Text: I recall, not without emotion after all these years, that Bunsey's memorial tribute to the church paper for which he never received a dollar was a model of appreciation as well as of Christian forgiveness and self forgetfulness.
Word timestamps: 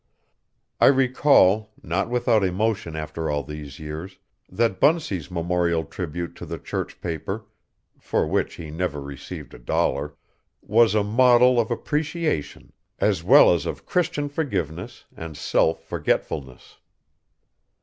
I 0.79 0.87
recall, 0.87 1.73
not 1.83 2.09
without 2.09 2.43
emotion 2.43 2.95
after 2.95 3.29
all 3.29 3.43
these 3.43 3.77
years, 3.77 4.17
that 4.49 4.79
Bunsey's 4.79 5.29
memorial 5.29 5.83
tribute 5.85 6.35
to 6.37 6.45
the 6.47 6.57
church 6.57 6.99
paper 7.01 7.45
for 7.99 8.25
which 8.25 8.55
he 8.55 8.71
never 8.71 8.99
received 8.99 9.53
a 9.53 9.59
dollar 9.59 10.15
was 10.59 10.95
a 10.95 11.03
model 11.03 11.59
of 11.59 11.69
appreciation 11.69 12.73
as 12.97 13.23
well 13.23 13.53
as 13.53 13.67
of 13.67 13.85
Christian 13.85 14.27
forgiveness 14.27 15.05
and 15.15 15.37
self 15.37 15.83
forgetfulness. 15.83 16.77